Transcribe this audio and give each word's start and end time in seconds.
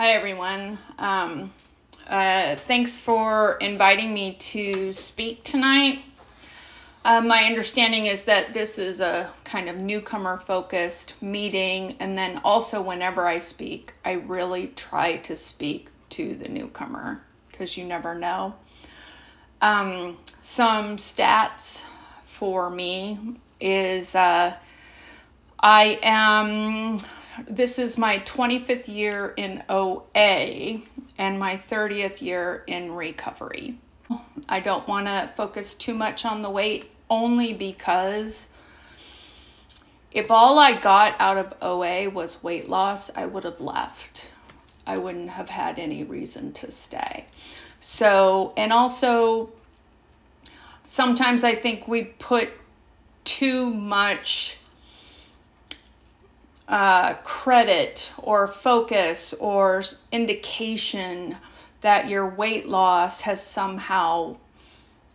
Hi, 0.00 0.12
everyone. 0.12 0.78
Um, 0.98 1.52
uh, 2.08 2.56
thanks 2.56 2.96
for 2.96 3.58
inviting 3.60 4.14
me 4.14 4.32
to 4.36 4.94
speak 4.94 5.44
tonight. 5.44 6.02
Uh, 7.04 7.20
my 7.20 7.44
understanding 7.44 8.06
is 8.06 8.22
that 8.22 8.54
this 8.54 8.78
is 8.78 9.02
a 9.02 9.30
kind 9.44 9.68
of 9.68 9.76
newcomer 9.76 10.38
focused 10.38 11.16
meeting, 11.20 11.96
and 12.00 12.16
then 12.16 12.40
also, 12.44 12.80
whenever 12.80 13.26
I 13.26 13.40
speak, 13.40 13.92
I 14.02 14.12
really 14.12 14.68
try 14.68 15.18
to 15.18 15.36
speak 15.36 15.90
to 16.16 16.34
the 16.34 16.48
newcomer 16.48 17.20
because 17.50 17.76
you 17.76 17.84
never 17.84 18.14
know. 18.14 18.54
Um, 19.60 20.16
some 20.40 20.96
stats 20.96 21.84
for 22.24 22.70
me 22.70 23.36
is 23.60 24.14
uh, 24.14 24.54
I 25.62 25.98
am 26.02 27.00
this 27.48 27.78
is 27.78 27.96
my 27.96 28.18
25th 28.20 28.88
year 28.88 29.32
in 29.36 29.62
OA 29.68 30.80
and 31.18 31.38
my 31.38 31.60
30th 31.68 32.20
year 32.22 32.64
in 32.66 32.92
recovery. 32.92 33.78
I 34.48 34.60
don't 34.60 34.86
want 34.88 35.06
to 35.06 35.30
focus 35.36 35.74
too 35.74 35.94
much 35.94 36.24
on 36.24 36.42
the 36.42 36.50
weight 36.50 36.90
only 37.08 37.52
because 37.52 38.46
if 40.12 40.30
all 40.30 40.58
I 40.58 40.80
got 40.80 41.20
out 41.20 41.38
of 41.38 41.54
OA 41.62 42.10
was 42.10 42.42
weight 42.42 42.68
loss, 42.68 43.10
I 43.14 43.26
would 43.26 43.44
have 43.44 43.60
left. 43.60 44.30
I 44.86 44.98
wouldn't 44.98 45.30
have 45.30 45.48
had 45.48 45.78
any 45.78 46.02
reason 46.02 46.52
to 46.54 46.70
stay. 46.70 47.26
So, 47.78 48.52
and 48.56 48.72
also, 48.72 49.50
sometimes 50.82 51.44
I 51.44 51.54
think 51.54 51.86
we 51.86 52.04
put 52.04 52.50
too 53.22 53.72
much 53.72 54.56
uh, 56.70 57.14
credit 57.24 58.12
or 58.18 58.46
focus 58.46 59.34
or 59.34 59.82
indication 60.12 61.36
that 61.80 62.08
your 62.08 62.28
weight 62.28 62.68
loss 62.68 63.20
has 63.20 63.44
somehow 63.44 64.36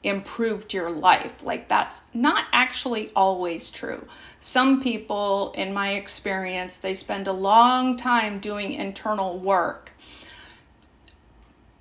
improved 0.03 0.73
your 0.73 0.89
life. 0.89 1.44
Like 1.44 1.69
that's 1.69 2.02
not 2.13 2.45
actually 2.52 3.09
always 3.16 3.69
true. 3.71 4.05
Some 4.41 4.83
people, 4.83 5.53
in 5.55 5.73
my 5.73 5.94
experience, 5.94 6.77
they 6.77 6.94
spend 6.94 7.27
a 7.27 7.33
long 7.33 7.95
time 7.95 8.39
doing 8.39 8.73
internal 8.73 9.39
work 9.39 9.91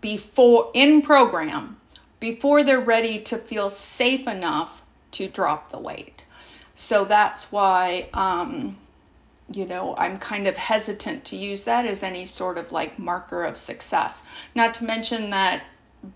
before 0.01 0.71
in 0.73 1.03
program 1.03 1.79
before 2.21 2.63
they're 2.63 2.81
ready 2.81 3.19
to 3.23 3.37
feel 3.37 3.71
safe 3.71 4.29
enough 4.29 4.83
to 5.11 5.29
drop 5.29 5.71
the 5.71 5.79
weight. 5.79 6.25
So 6.75 7.05
that's 7.05 7.51
why 7.51 8.09
um, 8.15 8.77
you 9.53 9.67
know, 9.67 9.95
I'm 9.97 10.17
kind 10.17 10.47
of 10.47 10.57
hesitant 10.57 11.27
to 11.27 11.37
use 11.37 11.65
that 11.65 11.87
as 11.87 12.03
any 12.03 12.27
sort 12.27 12.59
of 12.59 12.73
like 12.73 12.99
marker 12.99 13.45
of 13.45 13.59
success. 13.59 14.23
Not 14.55 14.75
to 14.75 14.85
mention 14.85 15.31
that 15.31 15.65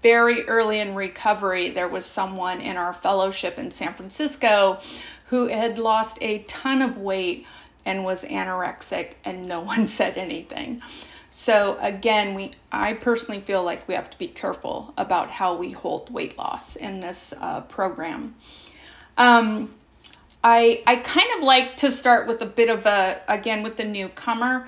very 0.03 0.47
early 0.49 0.81
in 0.81 0.95
recovery, 0.95 1.71
there 1.71 1.89
was 1.89 2.05
someone 2.05 2.61
in 2.61 2.77
our 2.77 2.93
fellowship 2.93 3.59
in 3.59 3.71
San 3.71 3.95
Francisco 3.95 4.79
who 5.27 5.49
had 5.49 5.79
lost 5.79 6.19
a 6.21 6.39
ton 6.41 6.83
of 6.83 6.97
weight 6.97 7.47
and 7.85 8.05
was 8.05 8.23
anorexic, 8.23 9.13
and 9.25 9.47
no 9.47 9.61
one 9.73 9.87
said 9.87 10.17
anything. 10.17 10.83
So 11.31 11.79
again, 11.81 12.35
we 12.35 12.53
I 12.73 12.95
personally 12.95 13.41
feel 13.41 13.63
like 13.63 13.87
we 13.87 13.95
have 13.95 14.11
to 14.11 14.19
be 14.19 14.29
careful 14.29 14.93
about 14.97 15.31
how 15.31 15.57
we 15.57 15.71
hold 15.71 16.11
weight 16.11 16.37
loss 16.39 16.77
in 16.77 17.01
this 17.01 17.33
uh, 17.39 17.61
program. 17.63 18.35
Um, 19.17 19.75
I 20.51 20.83
I 20.87 20.97
kind 20.97 21.29
of 21.37 21.43
like 21.43 21.77
to 21.79 21.91
start 21.91 22.27
with 22.27 22.41
a 22.41 22.47
bit 22.47 22.71
of 22.71 22.87
a 22.87 23.21
again 23.29 23.63
with 23.63 23.77
the 23.77 23.85
newcomer. 23.85 24.67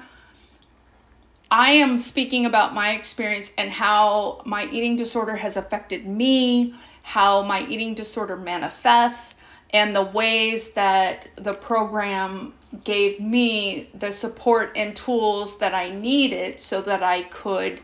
I 1.51 1.71
am 1.71 2.01
speaking 2.01 2.45
about 2.45 2.75
my 2.75 2.91
experience 2.93 3.51
and 3.57 3.71
how 3.71 4.43
my 4.45 4.67
eating 4.67 4.97
disorder 4.97 5.35
has 5.37 5.57
affected 5.57 6.07
me, 6.07 6.75
how 7.03 7.45
my 7.45 7.67
eating 7.67 7.95
disorder 7.95 8.37
manifests, 8.37 9.35
and 9.71 9.97
the 9.97 10.03
ways 10.03 10.69
that 10.73 11.29
the 11.37 11.55
program 11.55 12.53
gave 12.85 13.19
me 13.19 13.89
the 13.95 14.13
support 14.13 14.73
and 14.77 14.95
tools 14.95 15.59
that 15.61 15.73
I 15.73 15.89
needed 15.89 16.61
so 16.61 16.83
that 16.83 17.03
I 17.03 17.23
could 17.23 17.81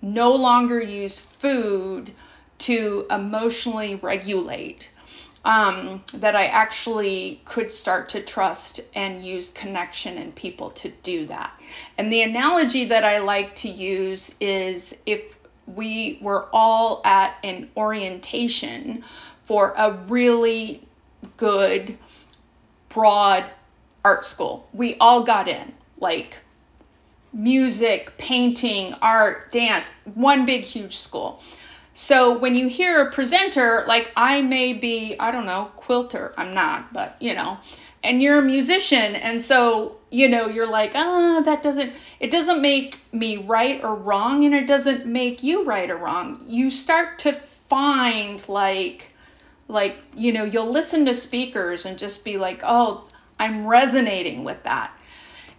no 0.00 0.34
longer 0.34 0.80
use 0.80 1.18
food 1.18 2.10
to 2.60 3.06
emotionally 3.10 3.96
regulate 3.96 4.88
um, 5.44 6.02
that 6.14 6.36
I 6.36 6.46
actually 6.46 7.40
could 7.44 7.70
start 7.72 8.08
to 8.10 8.22
trust 8.22 8.80
and 8.94 9.24
use 9.24 9.50
connection 9.50 10.18
and 10.18 10.34
people 10.34 10.70
to 10.70 10.90
do 11.02 11.26
that. 11.26 11.52
And 11.96 12.12
the 12.12 12.22
analogy 12.22 12.86
that 12.86 13.04
I 13.04 13.18
like 13.18 13.54
to 13.56 13.68
use 13.68 14.34
is 14.40 14.94
if 15.06 15.36
we 15.66 16.18
were 16.20 16.48
all 16.52 17.00
at 17.04 17.36
an 17.44 17.70
orientation 17.76 19.04
for 19.46 19.74
a 19.76 19.92
really 20.08 20.86
good, 21.36 21.96
broad 22.88 23.50
art 24.04 24.24
school, 24.24 24.68
we 24.72 24.96
all 24.96 25.22
got 25.22 25.48
in, 25.48 25.72
like 25.98 26.36
music, 27.32 28.16
painting, 28.18 28.94
art, 29.02 29.52
dance, 29.52 29.90
one 30.14 30.46
big, 30.46 30.62
huge 30.62 30.96
school. 30.96 31.40
So 32.00 32.38
when 32.38 32.54
you 32.54 32.68
hear 32.68 33.02
a 33.02 33.10
presenter, 33.10 33.84
like 33.88 34.12
I 34.16 34.40
may 34.40 34.72
be, 34.72 35.16
I 35.18 35.32
don't 35.32 35.46
know, 35.46 35.72
quilter, 35.74 36.32
I'm 36.38 36.54
not, 36.54 36.92
but 36.92 37.20
you 37.20 37.34
know, 37.34 37.58
and 38.04 38.22
you're 38.22 38.38
a 38.38 38.42
musician, 38.42 39.16
and 39.16 39.42
so 39.42 39.96
you 40.08 40.28
know, 40.28 40.46
you're 40.46 40.64
like, 40.64 40.92
ah, 40.94 41.38
oh, 41.38 41.42
that 41.42 41.60
doesn't, 41.60 41.92
it 42.20 42.30
doesn't 42.30 42.62
make 42.62 43.00
me 43.12 43.38
right 43.38 43.82
or 43.82 43.96
wrong, 43.96 44.44
and 44.44 44.54
it 44.54 44.68
doesn't 44.68 45.06
make 45.06 45.42
you 45.42 45.64
right 45.64 45.90
or 45.90 45.96
wrong. 45.96 46.44
You 46.46 46.70
start 46.70 47.18
to 47.20 47.32
find 47.68 48.48
like, 48.48 49.08
like 49.66 49.98
you 50.16 50.32
know, 50.32 50.44
you'll 50.44 50.70
listen 50.70 51.04
to 51.06 51.14
speakers 51.14 51.84
and 51.84 51.98
just 51.98 52.24
be 52.24 52.38
like, 52.38 52.60
oh, 52.62 53.08
I'm 53.40 53.66
resonating 53.66 54.44
with 54.44 54.62
that. 54.62 54.92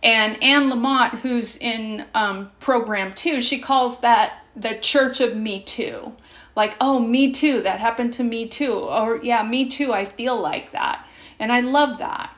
And 0.01 0.41
Anne 0.41 0.69
Lamott, 0.69 1.19
who's 1.19 1.57
in 1.57 2.05
um, 2.13 2.49
program 2.61 3.13
two, 3.13 3.41
she 3.41 3.59
calls 3.59 3.99
that 3.99 4.45
the 4.55 4.75
Church 4.75 5.19
of 5.19 5.35
Me 5.35 5.61
Too 5.63 6.13
like, 6.55 6.75
oh, 6.81 6.99
me 6.99 7.31
too, 7.31 7.61
that 7.61 7.79
happened 7.79 8.13
to 8.13 8.23
me 8.23 8.47
too. 8.47 8.73
Or, 8.73 9.19
yeah, 9.21 9.43
me 9.43 9.67
too, 9.67 9.93
I 9.93 10.05
feel 10.05 10.39
like 10.39 10.71
that. 10.71 11.05
And 11.39 11.51
I 11.51 11.61
love 11.61 11.99
that. 11.99 12.33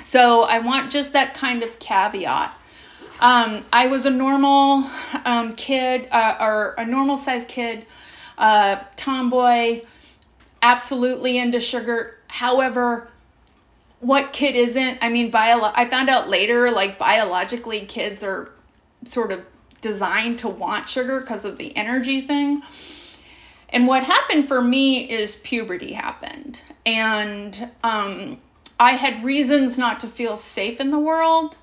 So 0.00 0.42
I 0.42 0.58
want 0.60 0.92
just 0.92 1.12
that 1.14 1.34
kind 1.34 1.62
of 1.62 1.78
caveat. 1.78 2.52
Um, 3.20 3.64
I 3.72 3.88
was 3.88 4.06
a 4.06 4.10
normal 4.10 4.84
um, 5.24 5.54
kid, 5.56 6.08
uh, 6.12 6.36
or 6.40 6.74
a 6.78 6.84
normal 6.84 7.16
sized 7.16 7.48
kid, 7.48 7.84
uh, 8.36 8.82
tomboy, 8.96 9.82
absolutely 10.62 11.38
into 11.38 11.58
sugar. 11.58 12.16
However, 12.28 13.08
what 14.00 14.32
kid 14.32 14.54
isn't? 14.54 14.98
I 15.02 15.08
mean, 15.08 15.30
bio- 15.30 15.72
I 15.74 15.88
found 15.88 16.08
out 16.08 16.28
later, 16.28 16.70
like 16.70 16.98
biologically, 16.98 17.80
kids 17.86 18.22
are 18.22 18.52
sort 19.04 19.32
of 19.32 19.44
designed 19.82 20.38
to 20.40 20.48
want 20.48 20.88
sugar 20.88 21.20
because 21.20 21.44
of 21.44 21.58
the 21.58 21.76
energy 21.76 22.20
thing. 22.20 22.62
And 23.70 23.86
what 23.86 24.02
happened 24.02 24.48
for 24.48 24.62
me 24.62 25.10
is 25.10 25.36
puberty 25.36 25.92
happened. 25.92 26.60
And 26.86 27.70
um, 27.84 28.38
I 28.80 28.92
had 28.92 29.24
reasons 29.24 29.76
not 29.76 30.00
to 30.00 30.08
feel 30.08 30.36
safe 30.36 30.80
in 30.80 30.90
the 30.90 30.98
world. 30.98 31.56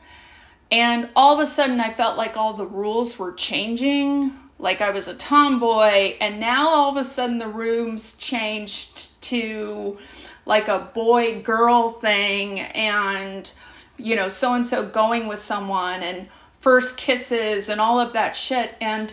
And 0.71 1.09
all 1.15 1.33
of 1.33 1.39
a 1.39 1.47
sudden, 1.47 1.79
I 1.79 1.91
felt 1.91 2.17
like 2.17 2.38
all 2.38 2.53
the 2.53 2.65
rules 2.65 3.17
were 3.17 3.31
changing. 3.31 4.33
Like 4.59 4.81
I 4.81 4.91
was 4.91 5.07
a 5.07 5.15
tomboy. 5.15 6.15
And 6.21 6.39
now 6.39 6.69
all 6.69 6.91
of 6.91 6.97
a 6.97 7.03
sudden, 7.03 7.39
the 7.39 7.47
rooms 7.47 8.13
changed 8.17 9.21
to 9.23 9.97
like 10.45 10.67
a 10.67 10.91
boy 10.94 11.41
girl 11.41 11.94
thing. 11.94 12.59
And, 12.59 13.49
you 13.97 14.15
know, 14.15 14.27
so 14.27 14.53
and 14.53 14.65
so 14.65 14.88
going 14.88 15.27
with 15.27 15.39
someone 15.39 16.03
and 16.03 16.27
first 16.61 16.97
kisses 16.97 17.69
and 17.69 17.81
all 17.81 17.99
of 17.99 18.13
that 18.13 18.35
shit. 18.35 18.75
And 18.79 19.12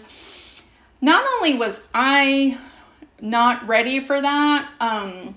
not 1.00 1.24
only 1.36 1.54
was 1.54 1.80
I 1.94 2.58
not 3.22 3.66
ready 3.66 4.00
for 4.00 4.20
that. 4.20 4.68
Um, 4.80 5.36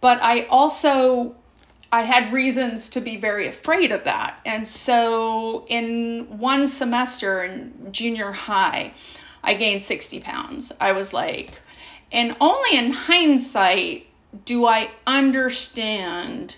but 0.00 0.20
I 0.20 0.42
also 0.46 1.36
I 1.92 2.02
had 2.02 2.32
reasons 2.32 2.90
to 2.90 3.00
be 3.00 3.16
very 3.16 3.48
afraid 3.48 3.90
of 3.90 4.04
that. 4.04 4.38
And 4.44 4.66
so 4.66 5.64
in 5.68 6.38
one 6.38 6.66
semester 6.66 7.42
in 7.44 7.92
junior 7.92 8.30
high, 8.30 8.92
I 9.42 9.54
gained 9.54 9.82
60 9.82 10.20
pounds. 10.20 10.72
I 10.78 10.92
was 10.92 11.12
like, 11.12 11.58
and 12.12 12.36
only 12.40 12.78
in 12.78 12.92
hindsight 12.92 14.06
do 14.44 14.66
I 14.66 14.90
understand 15.06 16.56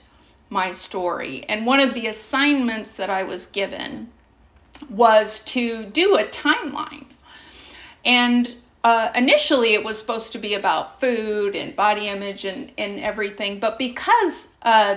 my 0.50 0.72
story. 0.72 1.44
And 1.48 1.64
one 1.64 1.80
of 1.80 1.94
the 1.94 2.08
assignments 2.08 2.92
that 2.92 3.08
I 3.08 3.22
was 3.22 3.46
given 3.46 4.10
was 4.90 5.38
to 5.40 5.84
do 5.84 6.16
a 6.16 6.24
timeline. 6.24 7.06
And 8.04 8.54
uh, 8.84 9.10
initially 9.14 9.74
it 9.74 9.84
was 9.84 9.98
supposed 9.98 10.32
to 10.32 10.38
be 10.38 10.54
about 10.54 11.00
food 11.00 11.54
and 11.54 11.74
body 11.76 12.08
image 12.08 12.44
and, 12.44 12.72
and 12.78 12.98
everything, 13.00 13.60
but 13.60 13.78
because 13.78 14.48
uh, 14.62 14.96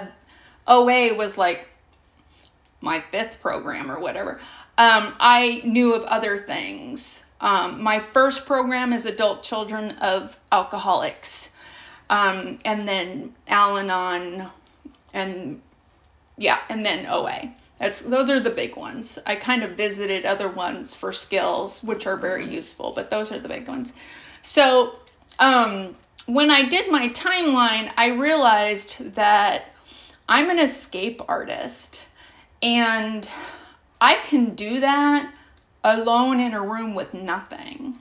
OA 0.68 1.14
was 1.14 1.38
like 1.38 1.68
my 2.82 3.04
fifth 3.12 3.40
program 3.42 3.92
or 3.92 4.00
whatever, 4.00 4.40
um, 4.78 5.14
I 5.20 5.62
knew 5.64 5.94
of 5.94 6.04
other 6.04 6.38
things. 6.38 7.24
Um, 7.42 7.82
my 7.82 8.04
first 8.12 8.46
program 8.46 8.92
is 8.92 9.06
Adult 9.06 9.44
Children 9.44 9.92
of 9.98 10.38
Alcoholics, 10.52 11.50
um, 12.10 12.60
and 12.66 12.88
then 12.88 13.34
Al 13.48 13.78
Anon, 13.78 14.50
and 15.14 15.62
yeah, 16.38 16.60
and 16.70 16.84
then 16.84 17.06
OA. 17.06 17.54
That's 17.80 18.02
those 18.02 18.30
are 18.30 18.40
the 18.40 18.50
big 18.50 18.76
ones. 18.76 19.20
I 19.26 19.36
kind 19.36 19.64
of 19.64 19.72
visited 19.72 20.26
other 20.26 20.48
ones 20.48 20.96
for 20.96 21.12
skills, 21.12 21.84
which 21.84 22.08
are 22.08 22.16
very 22.16 22.48
useful, 22.54 22.94
but 22.96 23.10
those 23.10 23.32
are 23.32 23.40
the 23.40 23.50
big 23.50 23.68
ones. 23.68 23.92
So 24.42 24.96
um, 25.40 25.96
when 26.26 26.50
I 26.52 26.70
did 26.70 26.90
my 26.90 27.10
timeline, 27.10 27.92
I 27.98 28.08
realized 28.08 29.16
that 29.16 29.66
I'm 30.28 30.50
an 30.50 30.60
escape 30.60 31.22
artist, 31.28 32.02
and 32.62 33.30
I 34.00 34.16
can 34.16 34.56
do 34.56 34.80
that 34.80 35.32
alone 35.84 36.40
in 36.40 36.54
a 36.54 36.62
room 36.62 36.96
with 36.96 37.14
nothing. 37.14 37.98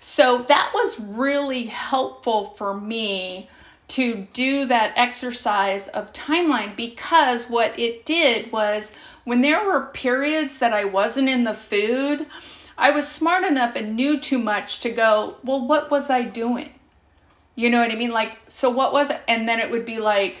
So 0.00 0.42
that 0.48 0.72
was 0.74 0.98
really 0.98 1.66
helpful 1.66 2.54
for 2.56 2.78
me 2.78 3.48
to 3.92 4.26
do 4.32 4.64
that 4.64 4.94
exercise 4.96 5.88
of 5.88 6.10
timeline 6.14 6.74
because 6.76 7.50
what 7.50 7.78
it 7.78 8.06
did 8.06 8.50
was 8.50 8.90
when 9.24 9.42
there 9.42 9.62
were 9.66 9.90
periods 9.92 10.58
that 10.58 10.72
I 10.72 10.86
wasn't 10.86 11.28
in 11.28 11.44
the 11.44 11.52
food, 11.52 12.24
I 12.78 12.92
was 12.92 13.06
smart 13.06 13.44
enough 13.44 13.76
and 13.76 13.94
knew 13.94 14.18
too 14.18 14.38
much 14.38 14.80
to 14.80 14.90
go, 14.90 15.36
well, 15.44 15.66
what 15.66 15.90
was 15.90 16.08
I 16.08 16.22
doing? 16.22 16.70
You 17.54 17.68
know 17.68 17.80
what 17.80 17.92
I 17.92 17.96
mean? 17.96 18.12
Like, 18.12 18.38
so 18.48 18.70
what 18.70 18.94
was 18.94 19.10
it? 19.10 19.20
And 19.28 19.46
then 19.46 19.60
it 19.60 19.70
would 19.70 19.84
be 19.84 19.98
like, 19.98 20.38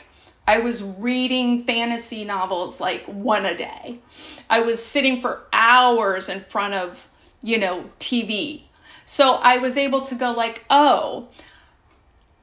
I 0.48 0.60
was 0.60 0.82
reading 0.82 1.64
fantasy 1.64 2.24
novels 2.24 2.80
like 2.80 3.04
one 3.04 3.44
a 3.44 3.54
day. 3.54 4.00
I 4.48 4.60
was 4.60 4.82
sitting 4.82 5.20
for 5.20 5.42
hours 5.52 6.30
in 6.30 6.40
front 6.40 6.72
of, 6.72 7.06
you 7.42 7.58
know, 7.58 7.84
TV. 8.00 8.62
So 9.04 9.32
I 9.32 9.58
was 9.58 9.76
able 9.76 10.00
to 10.06 10.14
go 10.14 10.32
like, 10.32 10.64
oh, 10.70 11.28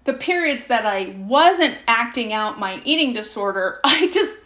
the 0.04 0.13
periods 0.13 0.68
that 0.68 0.86
I 0.86 1.16
wasn't 1.19 1.78
acting 1.88 2.34
out 2.34 2.60
my 2.60 2.81
eating 2.86 3.13
disorder, 3.13 3.80
I 3.86 4.07
just, 4.07 4.40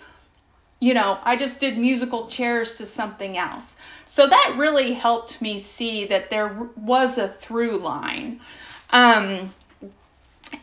you 0.79 0.93
know, 0.93 1.17
I 1.23 1.35
just 1.35 1.59
did 1.59 1.77
musical 1.77 2.27
chairs 2.27 2.75
to 2.75 2.85
something 2.85 3.37
else. 3.37 3.75
So 4.05 4.27
that 4.27 4.55
really 4.57 4.93
helped 4.93 5.41
me 5.41 5.57
see 5.57 6.05
that 6.05 6.29
there 6.29 6.69
was 6.75 7.17
a 7.17 7.27
through 7.27 7.77
line. 7.77 8.41
Um, 8.89 9.53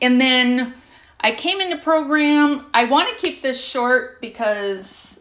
and 0.00 0.20
then 0.20 0.74
I 1.20 1.32
came 1.32 1.60
into 1.60 1.76
program. 1.76 2.66
I 2.72 2.84
want 2.84 3.08
to 3.08 3.14
keep 3.16 3.42
this 3.42 3.62
short 3.62 4.20
because 4.20 5.20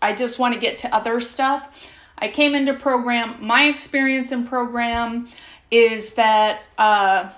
I 0.00 0.12
just 0.12 0.38
want 0.38 0.54
to 0.54 0.60
get 0.60 0.78
to 0.78 0.94
other 0.94 1.20
stuff. 1.20 1.90
I 2.18 2.28
came 2.28 2.54
into 2.54 2.74
program. 2.74 3.36
My 3.40 3.64
experience 3.64 4.32
in 4.32 4.46
program 4.46 5.28
is 5.70 6.12
that 6.14 6.62
uh, 6.76 7.30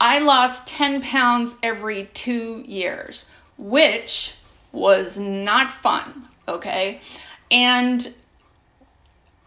I 0.00 0.18
lost 0.18 0.66
10 0.66 1.02
pounds 1.02 1.56
every 1.62 2.06
two 2.12 2.62
years, 2.66 3.26
which 3.56 4.34
was 4.72 5.18
not 5.18 5.72
fun. 5.72 6.28
Okay. 6.48 7.00
And 7.50 8.12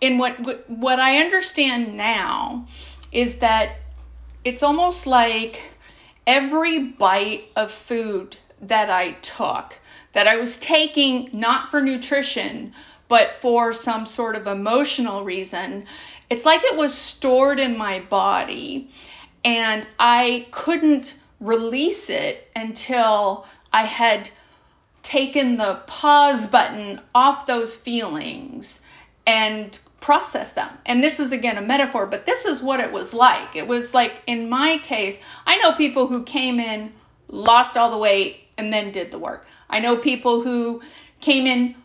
in 0.01 0.18
what 0.18 0.69
what 0.69 1.00
I 1.00 1.18
understand 1.18 1.98
now 1.98 2.66
is 3.12 3.40
that 3.40 3.78
it's 4.46 4.63
almost 4.63 5.06
like 5.06 5.62
every 6.25 6.84
bite 6.84 7.44
of 7.56 7.72
food 7.72 8.38
that 8.62 8.90
I 8.90 9.12
took 9.22 9.78
that 10.13 10.28
I 10.28 10.38
was 10.38 10.57
taking 10.57 11.30
not 11.34 11.72
for 11.72 11.81
nutrition 11.81 12.74
but 13.07 13.36
for 13.42 13.74
some 13.74 14.06
sort 14.06 14.36
of 14.36 14.48
emotional 14.48 15.24
reason 15.24 15.86
it's 16.30 16.46
like 16.46 16.63
it 16.63 16.78
was 16.78 16.94
stored 16.94 17.60
in 17.60 17.78
my 17.78 18.00
body 18.00 18.90
and 19.44 19.88
I 20.00 20.47
couldn't 20.51 21.15
release 21.39 22.09
it 22.09 22.47
until 22.56 23.45
I 23.71 23.83
had 23.86 24.30
taken 25.03 25.57
the 25.57 25.81
pause 25.88 26.47
button 26.47 27.01
off 27.15 27.45
those 27.45 27.75
feelings 27.75 28.81
and 29.25 29.80
process 30.01 30.53
them. 30.53 30.69
And 30.86 31.03
this 31.03 31.19
is 31.19 31.31
again 31.31 31.57
a 31.57 31.62
metaphor, 31.62 32.06
but 32.06 32.25
this 32.25 32.45
is 32.45 32.62
what 32.62 32.80
it 32.80 32.91
was 32.91 33.13
like. 33.13 33.56
It 33.56 33.68
was 33.68 33.94
like 33.94 34.21
in 34.27 34.50
my 34.50 34.77
case, 34.80 35.19
I 35.45 35.57
know 35.57 35.74
people 35.74 36.07
who 36.07 36.24
came 36.24 36.59
in, 36.59 36.91
lost 37.27 37.77
all 37.77 37.91
the 37.91 37.97
weight, 37.97 38.41
and 38.57 38.74
then 38.74 38.91
did 38.91 39.12
the 39.12 39.19
work. 39.19 39.45
I 39.69 39.80
know 39.80 39.97
people 39.97 40.41
who 40.41 40.81
came 41.21 41.45
in, 41.45 41.75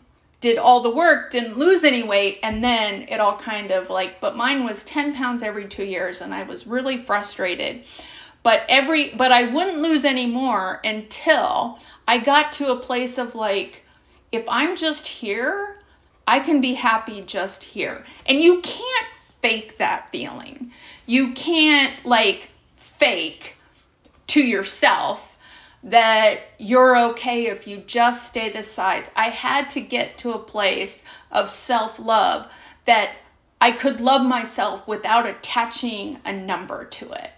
did 0.45 0.59
all 0.59 0.79
the 0.79 0.91
work, 0.91 1.31
didn't 1.31 1.57
lose 1.57 1.83
any 1.83 2.03
weight, 2.03 2.37
and 2.43 2.63
then 2.63 3.07
it 3.09 3.19
all 3.19 3.35
kind 3.35 3.71
of 3.71 3.89
like, 3.89 4.21
but 4.21 4.37
mine 4.37 4.63
was 4.63 4.83
10 4.83 5.15
pounds 5.15 5.41
every 5.41 5.65
two 5.65 5.83
years, 5.83 6.21
and 6.21 6.31
I 6.31 6.43
was 6.43 6.67
really 6.67 6.97
frustrated. 6.97 7.83
But 8.43 8.61
every, 8.69 9.09
but 9.09 9.31
I 9.31 9.45
wouldn't 9.45 9.79
lose 9.79 10.05
any 10.05 10.27
more 10.27 10.81
until 10.83 11.79
I 12.07 12.19
got 12.19 12.51
to 12.53 12.71
a 12.71 12.79
place 12.79 13.17
of 13.17 13.33
like, 13.33 13.83
if 14.31 14.45
I'm 14.47 14.75
just 14.75 15.07
here, 15.07 15.79
I 16.27 16.39
can 16.41 16.61
be 16.61 16.75
happy 16.75 17.21
just 17.21 17.63
here. 17.63 18.05
And 18.27 18.39
you 18.39 18.61
can't 18.61 19.07
fake 19.41 19.79
that 19.79 20.11
feeling. 20.11 20.71
You 21.07 21.33
can't 21.33 22.05
like 22.05 22.51
fake 22.77 23.55
to 24.27 24.41
yourself 24.41 25.34
that 25.85 26.39
you're 26.57 26.97
okay 27.11 27.45
if 27.45 27.67
you 27.67 27.77
just 27.77 28.25
stay 28.25 28.49
this 28.49 28.71
size. 28.71 29.09
I 29.15 29.29
had 29.29 29.69
to 29.71 29.81
get 29.81 30.17
to 30.19 30.33
a 30.33 30.39
place 30.39 31.03
of 31.31 31.51
self 31.51 31.99
love 31.99 32.47
that 32.85 33.11
I 33.61 33.71
could 33.71 34.01
love 34.01 34.25
myself 34.25 34.87
without 34.87 35.27
attaching 35.27 36.19
a 36.25 36.33
number 36.33 36.85
to 36.85 37.11
it. 37.11 37.31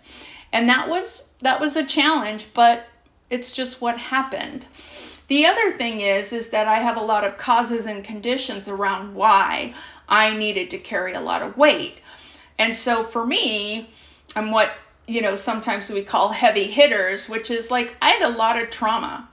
And 0.53 0.69
that 0.69 0.89
was 0.89 1.21
that 1.41 1.59
was 1.59 1.75
a 1.75 1.85
challenge, 1.85 2.47
but 2.53 2.87
it's 3.29 3.51
just 3.51 3.81
what 3.81 3.97
happened. 3.97 4.65
The 5.27 5.45
other 5.45 5.77
thing 5.77 5.99
is 5.99 6.31
is 6.31 6.49
that 6.49 6.69
I 6.69 6.79
have 6.79 6.95
a 6.95 7.01
lot 7.01 7.25
of 7.25 7.37
causes 7.37 7.85
and 7.85 8.01
conditions 8.01 8.69
around 8.69 9.13
why 9.13 9.75
I 10.07 10.33
needed 10.33 10.69
to 10.69 10.77
carry 10.77 11.13
a 11.13 11.21
lot 11.21 11.41
of 11.41 11.57
weight. 11.57 11.95
And 12.57 12.73
so 12.73 13.03
for 13.03 13.25
me, 13.25 13.89
and 14.35 14.51
what 14.51 14.71
you 15.07 15.21
know, 15.21 15.35
sometimes 15.35 15.89
we 15.89 16.03
call 16.03 16.29
heavy 16.29 16.69
hitters, 16.69 17.29
which 17.29 17.49
is 17.49 17.71
like 17.71 17.95
I 18.01 18.09
had 18.11 18.23
a 18.23 18.37
lot 18.37 18.61
of 18.61 18.69
trauma 18.69 19.27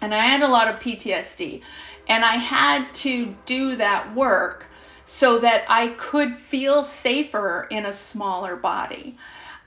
and 0.00 0.14
I 0.14 0.26
had 0.26 0.42
a 0.42 0.48
lot 0.48 0.68
of 0.68 0.78
PTSD. 0.80 1.62
And 2.08 2.24
I 2.24 2.36
had 2.36 2.92
to 2.94 3.34
do 3.46 3.76
that 3.76 4.14
work 4.14 4.66
so 5.06 5.38
that 5.38 5.64
I 5.68 5.88
could 5.88 6.36
feel 6.36 6.82
safer 6.82 7.66
in 7.70 7.86
a 7.86 7.92
smaller 7.92 8.56
body. 8.56 9.16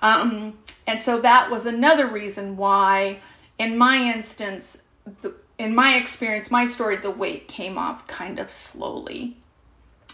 Um, 0.01 0.57
and 0.87 1.01
so 1.01 1.19
that 1.21 1.49
was 1.49 1.65
another 1.65 2.07
reason 2.07 2.55
why, 2.55 3.19
in 3.57 3.77
my 3.77 3.97
instance, 3.97 4.77
the, 5.21 5.33
in 5.57 5.75
my 5.75 5.95
experience, 5.97 6.49
my 6.51 6.65
story, 6.65 6.97
the 6.97 7.11
weight 7.11 7.47
came 7.47 7.77
off 7.77 8.07
kind 8.07 8.39
of 8.39 8.51
slowly. 8.51 9.35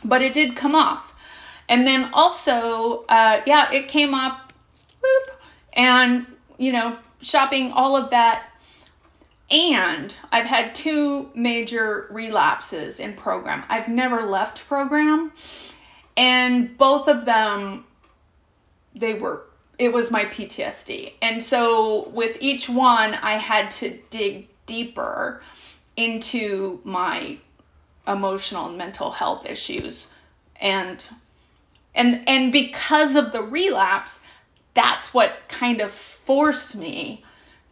But 0.03 0.21
it 0.21 0.33
did 0.33 0.55
come 0.55 0.73
off. 0.73 1.13
And 1.69 1.85
then 1.85 2.09
also, 2.13 3.05
uh, 3.09 3.41
yeah, 3.45 3.71
it 3.71 3.87
came 3.87 4.13
off 4.13 4.41
and 5.75 6.25
you 6.57 6.71
know 6.71 6.97
shopping 7.21 7.71
all 7.71 7.95
of 7.95 8.09
that 8.11 8.47
and 9.51 10.15
I've 10.31 10.45
had 10.45 10.73
two 10.73 11.29
major 11.35 12.07
relapses 12.09 12.99
in 12.99 13.13
program. 13.13 13.63
I've 13.69 13.87
never 13.87 14.23
left 14.23 14.67
program 14.67 15.31
and 16.17 16.77
both 16.77 17.07
of 17.07 17.25
them 17.25 17.85
they 18.95 19.13
were 19.13 19.43
it 19.77 19.91
was 19.91 20.09
my 20.09 20.23
PTSD. 20.25 21.13
And 21.21 21.43
so 21.43 22.07
with 22.09 22.37
each 22.39 22.69
one 22.69 23.13
I 23.13 23.33
had 23.33 23.71
to 23.71 23.99
dig 24.09 24.47
deeper 24.65 25.41
into 25.97 26.79
my 26.83 27.37
emotional 28.07 28.67
and 28.67 28.77
mental 28.77 29.11
health 29.11 29.45
issues 29.47 30.07
and 30.59 31.07
and 31.93 32.27
and 32.27 32.51
because 32.51 33.15
of 33.15 33.31
the 33.31 33.41
relapse 33.41 34.19
that's 34.75 35.13
what 35.13 35.33
kind 35.47 35.81
of 35.81 35.89
forced 35.91 36.75
me 36.75 37.23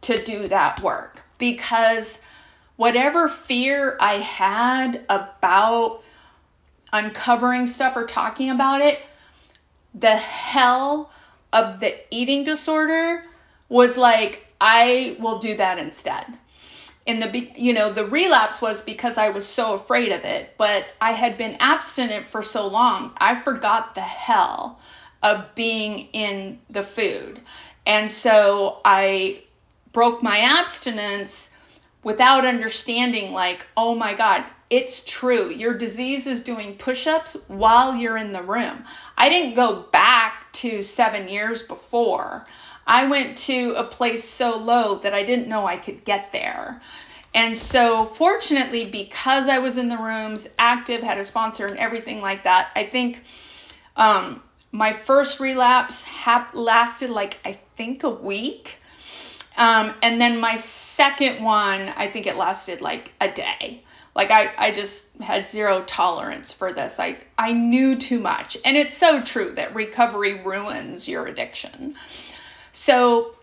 to 0.02 0.22
do 0.24 0.48
that 0.48 0.82
work 0.82 1.22
because 1.38 2.18
whatever 2.78 3.28
fear 3.28 3.96
I 4.00 4.16
had 4.16 5.06
about 5.10 6.02
uncovering 6.92 7.68
stuff 7.68 7.96
or 7.96 8.06
talking 8.06 8.50
about 8.50 8.82
it, 8.82 9.00
the 9.94 10.16
hell 10.16 11.12
of 11.52 11.80
the 11.80 11.96
eating 12.10 12.44
disorder 12.44 13.24
was 13.70 13.98
like, 13.98 14.46
I 14.60 15.18
will 15.20 15.40
do 15.40 15.56
that 15.58 15.78
instead. 15.78 16.26
In 17.06 17.20
the 17.20 17.52
you 17.58 17.74
know 17.74 17.92
the 17.92 18.06
relapse 18.06 18.62
was 18.62 18.82
because 18.82 19.18
I 19.18 19.30
was 19.32 19.46
so 19.46 19.74
afraid 19.74 20.14
of 20.14 20.24
it, 20.24 20.54
but 20.58 20.86
I 21.02 21.12
had 21.12 21.38
been 21.38 21.58
abstinent 21.60 22.28
for 22.32 22.42
so 22.42 22.68
long, 22.68 23.12
I 23.18 23.36
forgot 23.36 23.94
the 23.94 24.02
hell 24.02 24.80
of 25.24 25.56
being 25.56 26.10
in 26.14 26.60
the 26.70 26.84
food. 26.84 27.40
And 27.86 28.12
so 28.12 28.82
I 28.86 29.44
broke 29.92 30.22
my 30.22 30.40
abstinence 30.40 31.50
without 32.04 32.46
understanding, 32.46 33.32
like, 33.32 33.66
oh 33.78 33.96
my 33.96 34.14
God, 34.14 34.44
it's 34.70 35.04
true. 35.06 35.50
Your 35.50 35.74
disease 35.74 36.28
is 36.28 36.42
doing 36.42 36.76
push 36.76 37.08
ups 37.08 37.38
while 37.48 37.96
you're 37.96 38.18
in 38.18 38.34
the 38.34 38.44
room. 38.44 38.84
I 39.18 39.30
didn't 39.30 39.56
go 39.56 39.84
back 39.92 40.52
to 40.54 40.84
seven 40.84 41.28
years 41.28 41.62
before. 41.62 42.46
I 42.86 43.08
went 43.08 43.38
to 43.40 43.74
a 43.78 43.84
place 43.84 44.28
so 44.28 44.58
low 44.58 44.96
that 45.00 45.14
I 45.14 45.24
didn't 45.24 45.48
know 45.48 45.66
I 45.66 45.78
could 45.78 46.04
get 46.04 46.32
there. 46.32 46.82
And 47.36 47.58
so, 47.58 48.06
fortunately, 48.06 48.86
because 48.86 49.48
I 49.48 49.60
was 49.60 49.78
in 49.78 49.88
the 49.88 49.98
rooms, 49.98 50.48
active, 50.60 51.02
had 51.02 51.18
a 51.18 51.26
sponsor, 51.26 51.66
and 51.66 51.78
everything 51.78 52.22
like 52.22 52.44
that, 52.44 52.70
I 52.76 52.86
think 52.86 53.24
um, 53.96 54.44
my 54.74 54.92
first 54.92 55.40
relapse 55.40 56.04
ha- 56.04 56.50
lasted 56.54 57.12
like, 57.12 57.38
I 57.46 57.60
think, 57.78 58.04
a 58.04 58.10
week. 58.10 58.78
Um, 59.56 59.94
and 60.02 60.20
then 60.20 60.40
my 60.40 60.56
second 60.56 61.44
one, 61.44 61.90
I 61.90 62.10
think 62.10 62.26
it 62.26 62.36
lasted 62.36 62.82
like 62.82 63.12
a 63.22 63.32
day. 63.32 63.84
Like 64.16 64.32
I, 64.32 64.52
I 64.58 64.72
just 64.72 65.06
had 65.22 65.48
zero 65.48 65.84
tolerance 65.86 66.52
for 66.52 66.74
this. 66.74 67.00
I, 67.00 67.18
I 67.38 67.54
knew 67.54 67.98
too 67.98 68.20
much. 68.20 68.58
And 68.66 68.76
it's 68.76 68.98
so 68.98 69.22
true 69.22 69.54
that 69.56 69.76
recovery 69.76 70.42
ruins 70.44 71.08
your 71.08 71.28
addiction. 71.28 71.94
So 72.72 73.36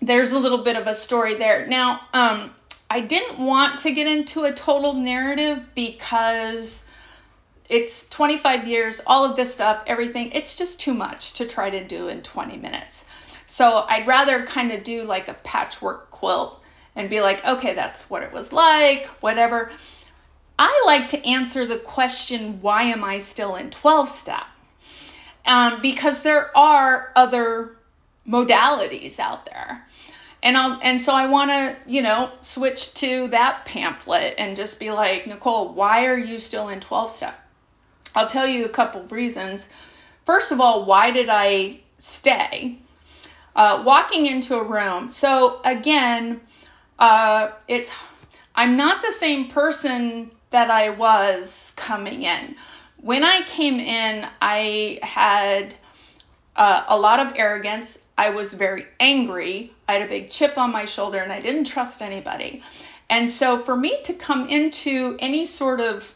there's 0.00 0.32
a 0.32 0.38
little 0.38 0.64
bit 0.64 0.76
of 0.76 0.86
a 0.86 0.94
story 0.94 1.36
there. 1.36 1.66
Now, 1.66 2.00
um, 2.14 2.50
I 2.88 3.00
didn't 3.00 3.38
want 3.38 3.80
to 3.80 3.92
get 3.92 4.06
into 4.06 4.44
a 4.44 4.52
total 4.52 4.94
narrative 4.94 5.62
because 5.74 6.81
it's 7.72 8.06
25 8.10 8.68
years, 8.68 9.00
all 9.06 9.24
of 9.24 9.34
this 9.34 9.50
stuff, 9.50 9.82
everything. 9.86 10.30
It's 10.32 10.56
just 10.56 10.78
too 10.78 10.92
much 10.92 11.32
to 11.34 11.46
try 11.46 11.70
to 11.70 11.82
do 11.82 12.08
in 12.08 12.20
20 12.20 12.58
minutes. 12.58 13.06
So 13.46 13.86
I'd 13.88 14.06
rather 14.06 14.44
kind 14.44 14.72
of 14.72 14.84
do 14.84 15.04
like 15.04 15.28
a 15.28 15.34
patchwork 15.42 16.10
quilt 16.10 16.60
and 16.94 17.08
be 17.08 17.22
like, 17.22 17.42
okay, 17.46 17.72
that's 17.72 18.10
what 18.10 18.22
it 18.22 18.30
was 18.30 18.52
like, 18.52 19.06
whatever. 19.22 19.70
I 20.58 20.82
like 20.84 21.08
to 21.08 21.26
answer 21.26 21.64
the 21.64 21.78
question, 21.78 22.60
why 22.60 22.82
am 22.82 23.02
I 23.02 23.20
still 23.20 23.56
in 23.56 23.70
12 23.70 24.10
step? 24.10 24.44
Um, 25.46 25.80
because 25.80 26.20
there 26.20 26.54
are 26.54 27.10
other 27.16 27.78
modalities 28.28 29.18
out 29.18 29.46
there. 29.46 29.86
And 30.42 30.58
I'll 30.58 30.78
and 30.82 31.00
so 31.00 31.14
I 31.14 31.26
want 31.26 31.50
to, 31.52 31.90
you 31.90 32.02
know, 32.02 32.30
switch 32.40 32.92
to 32.94 33.28
that 33.28 33.64
pamphlet 33.64 34.34
and 34.36 34.56
just 34.56 34.78
be 34.78 34.90
like, 34.90 35.26
Nicole, 35.26 35.72
why 35.72 36.04
are 36.04 36.18
you 36.18 36.38
still 36.38 36.68
in 36.68 36.80
12 36.80 37.12
step? 37.12 37.41
I'll 38.14 38.26
tell 38.26 38.46
you 38.46 38.64
a 38.64 38.68
couple 38.68 39.00
of 39.02 39.12
reasons. 39.12 39.68
First 40.24 40.52
of 40.52 40.60
all, 40.60 40.84
why 40.84 41.10
did 41.10 41.28
I 41.28 41.80
stay? 41.98 42.78
Uh, 43.54 43.82
walking 43.84 44.26
into 44.26 44.56
a 44.56 44.64
room. 44.64 45.10
So 45.10 45.60
again, 45.64 46.40
uh, 46.98 47.50
it's 47.68 47.90
I'm 48.54 48.76
not 48.76 49.02
the 49.02 49.12
same 49.12 49.48
person 49.48 50.30
that 50.50 50.70
I 50.70 50.90
was 50.90 51.72
coming 51.76 52.22
in. 52.22 52.54
When 52.98 53.24
I 53.24 53.42
came 53.42 53.80
in, 53.80 54.26
I 54.40 54.98
had 55.02 55.74
uh, 56.54 56.84
a 56.88 56.98
lot 56.98 57.18
of 57.18 57.32
arrogance. 57.36 57.98
I 58.16 58.30
was 58.30 58.52
very 58.52 58.86
angry. 59.00 59.72
I 59.88 59.94
had 59.94 60.02
a 60.02 60.08
big 60.08 60.30
chip 60.30 60.58
on 60.58 60.70
my 60.70 60.84
shoulder 60.84 61.18
and 61.18 61.32
I 61.32 61.40
didn't 61.40 61.64
trust 61.64 62.02
anybody. 62.02 62.62
And 63.10 63.30
so 63.30 63.64
for 63.64 63.76
me 63.76 64.00
to 64.04 64.12
come 64.12 64.48
into 64.48 65.16
any 65.18 65.44
sort 65.46 65.80
of, 65.80 66.14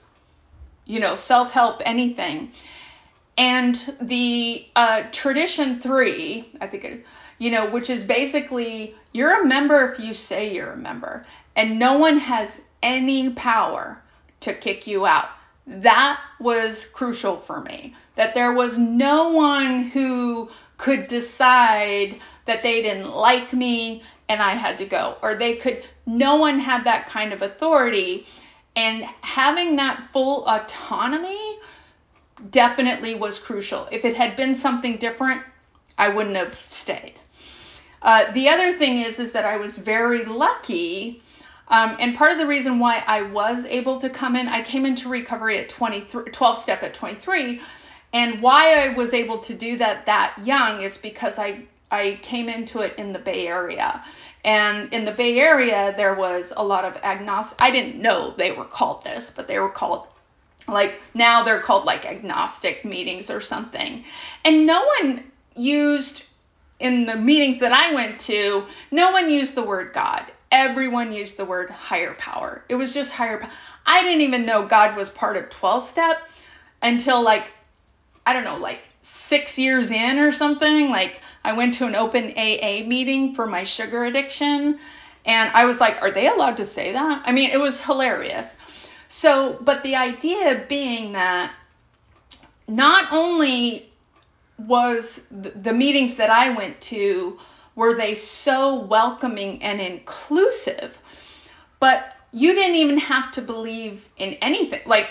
you 0.86 1.00
know, 1.00 1.14
self 1.14 1.52
help, 1.52 1.82
anything, 1.84 2.52
and 3.36 3.74
the 4.00 4.66
uh, 4.74 5.02
tradition 5.12 5.80
three, 5.80 6.50
I 6.60 6.66
think 6.66 6.84
it, 6.84 7.06
you 7.38 7.50
know, 7.50 7.70
which 7.70 7.90
is 7.90 8.04
basically 8.04 8.94
you're 9.12 9.42
a 9.42 9.46
member 9.46 9.92
if 9.92 10.00
you 10.00 10.14
say 10.14 10.54
you're 10.54 10.72
a 10.72 10.76
member, 10.76 11.26
and 11.54 11.78
no 11.78 11.98
one 11.98 12.18
has 12.18 12.60
any 12.82 13.30
power 13.30 14.00
to 14.40 14.54
kick 14.54 14.86
you 14.86 15.06
out. 15.06 15.28
That 15.66 16.20
was 16.38 16.86
crucial 16.86 17.38
for 17.38 17.60
me. 17.60 17.94
That 18.14 18.34
there 18.34 18.52
was 18.52 18.78
no 18.78 19.30
one 19.30 19.82
who 19.82 20.50
could 20.78 21.08
decide 21.08 22.20
that 22.44 22.62
they 22.62 22.82
didn't 22.82 23.10
like 23.10 23.52
me 23.52 24.02
and 24.28 24.40
I 24.40 24.54
had 24.54 24.78
to 24.78 24.86
go. 24.86 25.16
Or 25.22 25.34
they 25.34 25.56
could, 25.56 25.84
no 26.06 26.36
one 26.36 26.58
had 26.58 26.84
that 26.84 27.06
kind 27.06 27.32
of 27.32 27.42
authority. 27.42 28.26
And 28.76 29.04
having 29.22 29.76
that 29.76 30.02
full 30.12 30.46
autonomy 30.46 31.58
definitely 32.50 33.14
was 33.14 33.38
crucial. 33.38 33.88
If 33.90 34.04
it 34.04 34.14
had 34.14 34.36
been 34.36 34.54
something 34.54 34.98
different, 34.98 35.42
I 35.96 36.10
wouldn't 36.10 36.36
have 36.36 36.58
stayed. 36.66 37.14
Uh, 38.02 38.30
the 38.32 38.50
other 38.50 38.72
thing 38.74 39.00
is, 39.00 39.18
is 39.18 39.32
that 39.32 39.46
I 39.46 39.56
was 39.56 39.76
very 39.76 40.24
lucky. 40.24 41.22
Um, 41.68 41.96
and 41.98 42.14
part 42.14 42.32
of 42.32 42.38
the 42.38 42.46
reason 42.46 42.78
why 42.78 43.02
I 43.06 43.22
was 43.22 43.64
able 43.64 43.98
to 44.00 44.10
come 44.10 44.36
in, 44.36 44.46
I 44.46 44.62
came 44.62 44.86
into 44.86 45.08
recovery 45.08 45.58
at 45.58 45.68
23, 45.68 46.24
12 46.24 46.58
step 46.58 46.82
at 46.82 46.94
23 46.94 47.60
and 48.12 48.40
why 48.40 48.84
I 48.84 48.94
was 48.94 49.12
able 49.12 49.38
to 49.40 49.54
do 49.54 49.76
that 49.78 50.06
that 50.06 50.38
young 50.44 50.80
is 50.80 50.96
because 50.96 51.38
I 51.38 51.62
I 51.90 52.18
came 52.22 52.48
into 52.48 52.80
it 52.80 52.94
in 52.98 53.12
the 53.12 53.18
Bay 53.18 53.46
Area. 53.46 54.02
And 54.46 54.94
in 54.94 55.04
the 55.04 55.12
Bay 55.12 55.38
Area 55.38 55.92
there 55.96 56.14
was 56.14 56.52
a 56.56 56.64
lot 56.64 56.84
of 56.84 56.96
agnostic 57.02 57.60
I 57.60 57.70
didn't 57.70 58.00
know 58.00 58.32
they 58.38 58.52
were 58.52 58.64
called 58.64 59.04
this, 59.04 59.32
but 59.34 59.48
they 59.48 59.58
were 59.58 59.68
called 59.68 60.06
like 60.68 61.00
now 61.14 61.42
they're 61.42 61.60
called 61.60 61.84
like 61.84 62.06
agnostic 62.06 62.84
meetings 62.84 63.28
or 63.28 63.40
something. 63.40 64.04
And 64.44 64.64
no 64.64 64.88
one 65.00 65.24
used 65.56 66.22
in 66.78 67.06
the 67.06 67.16
meetings 67.16 67.58
that 67.58 67.72
I 67.72 67.92
went 67.92 68.20
to, 68.20 68.66
no 68.90 69.10
one 69.10 69.30
used 69.30 69.54
the 69.54 69.62
word 69.62 69.92
God. 69.92 70.30
Everyone 70.52 71.10
used 71.10 71.36
the 71.36 71.44
word 71.44 71.70
higher 71.70 72.14
power. 72.14 72.62
It 72.68 72.76
was 72.76 72.94
just 72.94 73.12
higher 73.12 73.38
power. 73.38 73.50
I 73.84 74.02
didn't 74.02 74.20
even 74.20 74.46
know 74.46 74.66
God 74.66 74.96
was 74.96 75.08
part 75.08 75.36
of 75.36 75.50
12 75.50 75.88
step 75.88 76.28
until 76.82 77.22
like 77.22 77.50
I 78.24 78.32
don't 78.32 78.44
know, 78.44 78.58
like 78.58 78.80
six 79.02 79.58
years 79.58 79.90
in 79.90 80.18
or 80.18 80.30
something. 80.30 80.90
Like 80.90 81.20
I 81.46 81.52
went 81.52 81.74
to 81.74 81.86
an 81.86 81.94
open 81.94 82.32
AA 82.36 82.84
meeting 82.84 83.32
for 83.32 83.46
my 83.46 83.62
sugar 83.62 84.04
addiction. 84.04 84.80
And 85.24 85.50
I 85.54 85.64
was 85.64 85.78
like, 85.80 86.02
are 86.02 86.10
they 86.10 86.26
allowed 86.26 86.56
to 86.56 86.64
say 86.64 86.92
that? 86.92 87.22
I 87.24 87.30
mean, 87.30 87.50
it 87.50 87.60
was 87.60 87.80
hilarious. 87.80 88.56
So, 89.06 89.56
but 89.60 89.84
the 89.84 89.94
idea 89.94 90.64
being 90.68 91.12
that 91.12 91.52
not 92.66 93.12
only 93.12 93.92
was 94.58 95.20
the 95.30 95.72
meetings 95.72 96.16
that 96.16 96.30
I 96.30 96.50
went 96.50 96.80
to 96.92 97.38
were 97.76 97.94
they 97.94 98.14
so 98.14 98.80
welcoming 98.80 99.62
and 99.62 99.80
inclusive, 99.80 100.98
but 101.78 102.12
you 102.32 102.54
didn't 102.54 102.74
even 102.74 102.98
have 102.98 103.30
to 103.32 103.42
believe 103.42 104.08
in 104.16 104.34
anything. 104.42 104.80
Like 104.84 105.10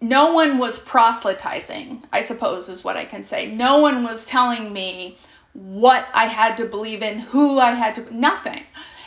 no 0.00 0.32
one 0.32 0.58
was 0.58 0.78
proselytizing, 0.80 2.02
I 2.12 2.22
suppose 2.22 2.68
is 2.68 2.82
what 2.82 2.96
I 2.96 3.04
can 3.04 3.22
say. 3.22 3.46
No 3.46 3.78
one 3.78 4.02
was 4.02 4.24
telling 4.24 4.72
me 4.72 5.16
what 5.52 6.06
I 6.14 6.26
had 6.26 6.56
to 6.58 6.64
believe 6.64 7.02
in, 7.02 7.18
who 7.18 7.58
I 7.58 7.72
had 7.72 7.94
to, 7.96 8.14
nothing. 8.14 8.62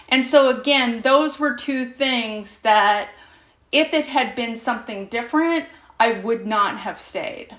And 0.10 0.25
so, 0.25 0.50
again, 0.50 1.01
those 1.01 1.39
were 1.39 1.55
two 1.55 1.86
things 1.86 2.57
that 2.57 3.10
if 3.71 3.93
it 3.93 4.05
had 4.05 4.36
been 4.36 4.57
something 4.57 5.07
different, 5.07 5.65
I 6.00 6.13
would 6.13 6.45
not 6.45 6.77
have 6.77 7.00
stayed. 7.00 7.55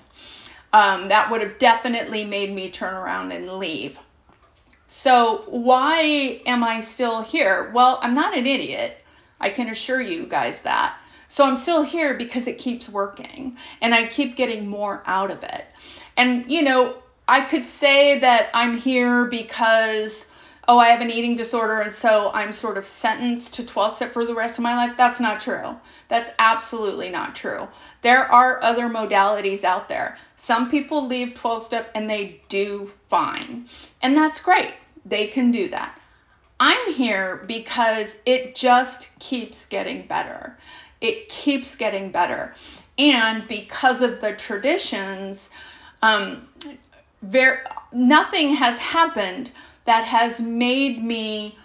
Um, 0.71 1.07
that 1.09 1.31
would 1.31 1.41
have 1.41 1.59
definitely 1.59 2.25
made 2.25 2.53
me 2.53 2.69
turn 2.69 2.93
around 2.93 3.31
and 3.31 3.57
leave. 3.57 3.97
So, 4.87 5.43
why 5.47 6.41
am 6.45 6.63
I 6.63 6.81
still 6.81 7.21
here? 7.21 7.71
Well, 7.73 7.99
I'm 8.01 8.13
not 8.13 8.37
an 8.37 8.45
idiot. 8.45 8.97
I 9.39 9.49
can 9.49 9.69
assure 9.69 10.01
you 10.01 10.25
guys 10.25 10.59
that. 10.61 10.97
So 11.27 11.43
I'm 11.43 11.57
still 11.57 11.81
here 11.81 12.13
because 12.13 12.45
it 12.45 12.59
keeps 12.59 12.87
working 12.87 13.57
and 13.81 13.93
I 13.93 14.07
keep 14.07 14.35
getting 14.35 14.67
more 14.67 15.01
out 15.07 15.31
of 15.31 15.43
it. 15.43 15.65
And, 16.15 16.51
you 16.51 16.61
know, 16.61 16.95
I 17.27 17.41
could 17.41 17.65
say 17.65 18.19
that 18.19 18.49
I'm 18.53 18.77
here 18.77 19.25
because, 19.25 20.25
oh, 20.67 20.77
I 20.77 20.89
have 20.89 21.01
an 21.01 21.11
eating 21.11 21.35
disorder 21.35 21.79
and 21.79 21.93
so 21.93 22.31
I'm 22.33 22.51
sort 22.51 22.77
of 22.77 22.85
sentenced 22.85 23.53
to 23.55 23.65
12 23.65 23.93
step 23.93 24.13
for 24.13 24.25
the 24.25 24.35
rest 24.35 24.57
of 24.57 24.63
my 24.63 24.75
life. 24.75 24.97
That's 24.97 25.19
not 25.19 25.39
true. 25.39 25.75
That's 26.09 26.29
absolutely 26.39 27.09
not 27.09 27.35
true. 27.35 27.67
There 28.01 28.31
are 28.31 28.61
other 28.61 28.89
modalities 28.89 29.63
out 29.63 29.87
there. 29.87 30.17
Some 30.35 30.69
people 30.69 31.07
leave 31.07 31.33
12 31.33 31.63
step 31.63 31.91
and 31.95 32.09
they 32.09 32.41
do 32.49 32.91
fine. 33.09 33.65
And 34.01 34.17
that's 34.17 34.39
great. 34.39 34.73
They 35.05 35.27
can 35.27 35.51
do 35.51 35.69
that. 35.69 35.99
I'm 36.59 36.93
here 36.93 37.43
because 37.47 38.15
it 38.25 38.55
just 38.55 39.09
keeps 39.19 39.65
getting 39.65 40.07
better 40.07 40.57
it 41.03 41.27
keeps 41.27 41.75
getting 41.75 42.11
better. 42.11 42.53
And 42.97 43.45
because 43.47 44.01
of 44.01 44.21
the 44.21 44.33
traditions, 44.33 45.49
um, 46.01 46.47
there 47.23 47.65
nothing 47.91 48.53
has 48.53 48.77
happened 48.77 49.49
that 49.85 50.03
has 50.03 50.39
made 50.39 51.03
me 51.03 51.57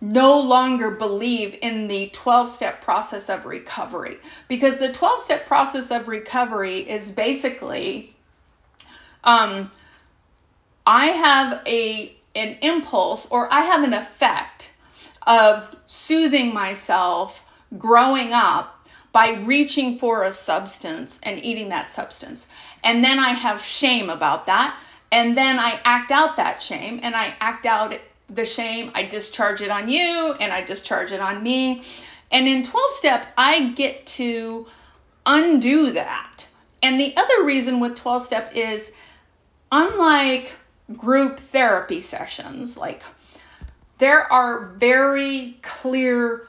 no 0.00 0.40
longer 0.40 0.90
believe 0.90 1.56
in 1.62 1.88
the 1.88 2.10
12 2.10 2.50
step 2.50 2.82
process 2.82 3.30
of 3.30 3.46
recovery. 3.46 4.18
Because 4.48 4.76
the 4.76 4.92
12 4.92 5.22
step 5.22 5.46
process 5.46 5.90
of 5.90 6.08
recovery 6.08 6.78
is 6.78 7.10
basically 7.10 8.14
um, 9.22 9.70
I 10.86 11.06
have 11.06 11.62
a 11.66 12.14
an 12.34 12.58
impulse 12.62 13.26
or 13.30 13.50
I 13.52 13.60
have 13.60 13.84
an 13.84 13.94
effect 13.94 14.72
of 15.26 15.74
soothing 15.86 16.52
myself 16.52 17.42
growing 17.78 18.32
up 18.32 18.73
by 19.14 19.34
reaching 19.44 19.96
for 19.96 20.24
a 20.24 20.32
substance 20.32 21.20
and 21.22 21.42
eating 21.42 21.68
that 21.68 21.88
substance. 21.88 22.48
And 22.82 23.02
then 23.02 23.20
I 23.20 23.28
have 23.28 23.62
shame 23.62 24.10
about 24.10 24.46
that. 24.46 24.76
And 25.12 25.36
then 25.36 25.60
I 25.60 25.80
act 25.84 26.10
out 26.10 26.36
that 26.36 26.60
shame 26.60 26.98
and 27.00 27.14
I 27.14 27.36
act 27.38 27.64
out 27.64 27.96
the 28.26 28.44
shame. 28.44 28.90
I 28.92 29.04
discharge 29.04 29.60
it 29.60 29.70
on 29.70 29.88
you 29.88 30.34
and 30.40 30.52
I 30.52 30.64
discharge 30.64 31.12
it 31.12 31.20
on 31.20 31.44
me. 31.44 31.84
And 32.32 32.48
in 32.48 32.64
12 32.64 32.94
step, 32.94 33.26
I 33.38 33.70
get 33.70 34.04
to 34.18 34.66
undo 35.24 35.92
that. 35.92 36.44
And 36.82 36.98
the 36.98 37.16
other 37.16 37.44
reason 37.44 37.78
with 37.78 37.94
12 37.94 38.26
step 38.26 38.56
is 38.56 38.90
unlike 39.70 40.54
group 40.96 41.38
therapy 41.38 42.00
sessions, 42.00 42.76
like 42.76 43.02
there 43.98 44.30
are 44.32 44.70
very 44.76 45.56
clear 45.62 46.48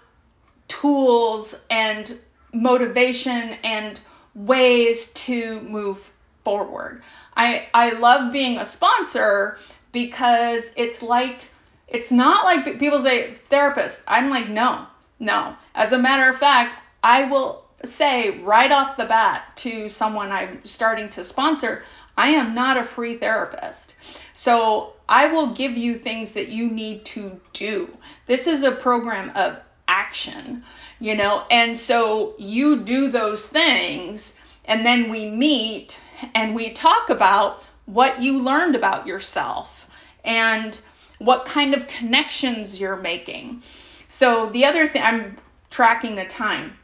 tools 0.68 1.54
and 1.70 2.18
motivation 2.56 3.58
and 3.64 4.00
ways 4.34 5.08
to 5.14 5.62
move 5.62 6.10
forward. 6.44 7.04
I 7.36 7.68
I 7.74 7.92
love 7.92 8.32
being 8.32 8.58
a 8.58 8.66
sponsor 8.66 9.58
because 9.92 10.72
it's 10.76 11.02
like 11.04 11.50
it's 11.88 12.12
not 12.12 12.46
like 12.46 12.80
people 12.80 13.02
say 13.02 13.36
therapist. 13.50 14.02
I'm 14.08 14.30
like 14.30 14.50
no. 14.50 14.88
No. 15.20 15.56
As 15.76 15.94
a 15.94 15.98
matter 15.98 16.30
of 16.30 16.38
fact, 16.38 16.76
I 17.04 17.26
will 17.26 17.64
say 17.84 18.40
right 18.40 18.72
off 18.72 18.98
the 18.98 19.06
bat 19.06 19.56
to 19.58 19.90
someone 19.90 20.32
I'm 20.32 20.64
starting 20.66 21.10
to 21.10 21.24
sponsor, 21.24 21.84
I 22.18 22.30
am 22.30 22.56
not 22.56 22.78
a 22.78 22.84
free 22.84 23.18
therapist. 23.18 23.94
So 24.34 24.94
I 25.08 25.28
will 25.28 25.48
give 25.48 25.78
you 25.78 25.96
things 25.96 26.32
that 26.32 26.48
you 26.48 26.70
need 26.70 27.06
to 27.06 27.40
do. 27.54 27.90
This 28.26 28.48
is 28.48 28.64
a 28.64 28.72
program 28.72 29.32
of 29.36 29.58
action, 29.88 30.64
you 31.00 31.16
know, 31.16 31.44
and 31.52 31.78
so 31.78 32.36
you 32.38 32.82
do 32.82 33.10
those 33.10 33.46
things, 33.46 34.34
and 34.66 34.86
then 34.86 35.10
we 35.10 35.30
meet 35.30 36.00
and 36.34 36.56
we 36.56 36.72
talk 36.72 37.10
about 37.10 37.64
what 37.86 38.22
you 38.22 38.42
learned 38.42 38.76
about 38.76 39.06
yourself 39.06 39.88
and 40.24 40.80
what 41.20 41.46
kind 41.46 41.74
of 41.74 41.88
connections 41.88 42.80
you're 42.80 42.96
making. 42.96 43.62
So 44.10 44.50
the 44.50 44.66
other 44.66 44.88
thing, 44.88 45.02
I'm 45.04 45.38
tracking 45.70 46.16
the 46.16 46.26
time. 46.26 46.78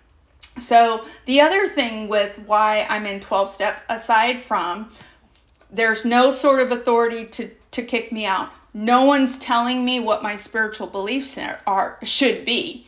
So 0.57 1.05
the 1.25 1.41
other 1.41 1.67
thing 1.67 2.07
with 2.07 2.37
why 2.39 2.85
I'm 2.89 3.05
in 3.05 3.19
12 3.19 3.51
step, 3.51 3.77
aside 3.89 4.41
from 4.41 4.91
there's 5.71 6.03
no 6.03 6.31
sort 6.31 6.59
of 6.59 6.71
authority 6.71 7.25
to, 7.25 7.49
to 7.71 7.81
kick 7.81 8.11
me 8.11 8.25
out. 8.25 8.49
No 8.73 9.05
one's 9.05 9.37
telling 9.37 9.83
me 9.83 9.99
what 9.99 10.23
my 10.23 10.35
spiritual 10.35 10.87
beliefs 10.87 11.37
are, 11.37 11.59
are 11.65 11.97
should 12.03 12.45
be. 12.45 12.85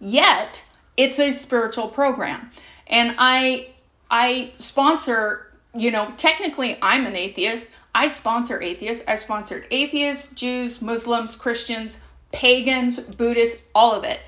Yet, 0.00 0.64
it's 0.96 1.18
a 1.18 1.30
spiritual 1.30 1.88
program. 1.88 2.50
And 2.86 3.14
I 3.18 3.68
I 4.10 4.52
sponsor, 4.58 5.52
you 5.74 5.90
know, 5.90 6.12
technically 6.16 6.78
I'm 6.82 7.06
an 7.06 7.16
atheist. 7.16 7.68
I 7.94 8.08
sponsor 8.08 8.60
atheists. 8.60 9.04
I 9.06 9.16
sponsored 9.16 9.66
atheists, 9.70 10.28
Jews, 10.34 10.82
Muslims, 10.82 11.36
Christians, 11.36 12.00
pagans, 12.32 12.98
Buddhists, 12.98 13.60
all 13.74 13.94
of 13.94 14.04
it. 14.04 14.20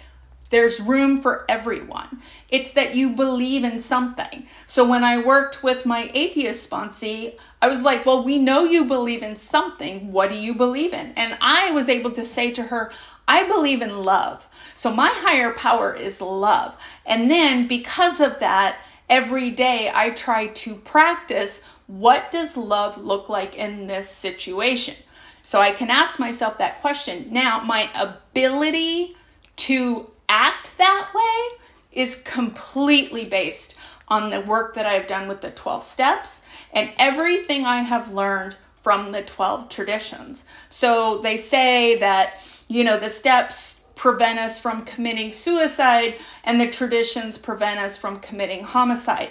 There's 0.51 0.81
room 0.81 1.23
for 1.23 1.45
everyone. 1.49 2.23
It's 2.49 2.71
that 2.71 2.95
you 2.95 3.17
believe 3.17 3.65
in 3.65 3.81
something. 3.81 4.47
So 4.69 4.89
when 4.89 5.03
I 5.03 5.19
worked 5.19 5.65
with 5.65 5.85
my 5.85 6.09
atheist 6.15 6.71
sponsee, 6.71 7.35
I 7.61 7.67
was 7.67 7.83
like, 7.83 8.07
well, 8.07 8.23
we 8.23 8.39
know 8.39 8.63
you 8.63 8.85
believe 8.85 9.25
in 9.25 9.35
something. 9.35 10.13
What 10.13 10.31
do 10.31 10.37
you 10.37 10.55
believe 10.55 10.93
in? 10.93 11.13
And 11.17 11.37
I 11.41 11.73
was 11.73 11.89
able 11.89 12.13
to 12.13 12.25
say 12.25 12.53
to 12.53 12.63
her, 12.63 12.93
I 13.29 13.45
believe 13.45 13.83
in 13.83 14.03
love. 14.03 14.45
So 14.75 14.93
my 14.93 15.09
higher 15.09 15.53
power 15.55 15.95
is 15.95 16.21
love. 16.21 16.75
And 17.07 17.31
then 17.31 17.67
because 17.67 18.21
of 18.21 18.39
that, 18.41 18.79
every 19.09 19.51
day 19.51 19.91
I 19.93 20.11
try 20.11 20.49
to 20.49 20.75
practice 20.75 21.61
what 21.87 22.31
does 22.31 22.57
love 22.57 22.99
look 22.99 23.29
like 23.29 23.57
in 23.57 23.87
this 23.87 24.09
situation? 24.09 24.97
So 25.45 25.61
I 25.61 25.71
can 25.71 25.91
ask 25.91 26.19
myself 26.19 26.59
that 26.59 26.81
question. 26.81 27.29
Now, 27.31 27.61
my 27.61 27.89
ability 27.95 29.17
to 29.57 30.11
act 30.29 30.77
that 30.79 31.09
way 31.15 31.59
is 31.93 32.17
completely 32.17 33.25
based 33.25 33.77
on 34.09 34.31
the 34.31 34.41
work 34.41 34.75
that 34.75 34.87
I've 34.87 35.07
done 35.07 35.29
with 35.29 35.41
the 35.41 35.51
12 35.53 35.85
steps 35.85 36.43
and 36.73 36.91
everything 36.99 37.65
I 37.65 37.83
have 37.83 38.13
learned 38.13 38.57
from 38.83 39.13
the 39.13 39.23
12 39.23 39.69
traditions. 39.69 40.45
So 40.69 41.19
they 41.19 41.37
say 41.37 41.99
that, 41.99 42.37
you 42.69 42.85
know, 42.85 42.99
the 42.99 43.11
steps 43.11 43.81
prevent 43.95 44.39
us 44.39 44.59
from 44.59 44.85
committing 44.85 45.33
suicide 45.33 46.17
and 46.45 46.61
the 46.61 46.71
traditions 46.71 47.39
prevent 47.39 47.81
us 47.81 47.97
from 47.97 48.21
committing 48.21 48.63
homicide. 48.63 49.31